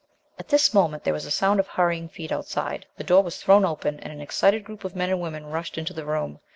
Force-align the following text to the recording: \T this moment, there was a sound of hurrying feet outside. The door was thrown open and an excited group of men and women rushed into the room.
\T 0.39 0.45
this 0.49 0.73
moment, 0.73 1.03
there 1.03 1.13
was 1.13 1.27
a 1.27 1.29
sound 1.29 1.59
of 1.59 1.67
hurrying 1.67 2.09
feet 2.09 2.31
outside. 2.31 2.87
The 2.97 3.03
door 3.03 3.21
was 3.21 3.37
thrown 3.37 3.63
open 3.65 3.99
and 3.99 4.11
an 4.11 4.19
excited 4.19 4.63
group 4.63 4.83
of 4.83 4.95
men 4.95 5.11
and 5.11 5.21
women 5.21 5.45
rushed 5.45 5.77
into 5.77 5.93
the 5.93 6.05
room. 6.07 6.39